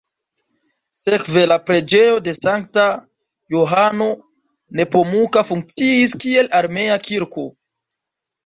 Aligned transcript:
Sekve 0.99 1.41
la 1.51 1.57
preĝejo 1.67 2.15
de 2.27 2.33
sankta 2.37 2.85
Johano 3.57 4.09
Nepomuka 4.81 5.47
funkciis 5.51 6.17
kiel 6.25 6.51
armea 6.63 6.97
kirko. 7.11 7.47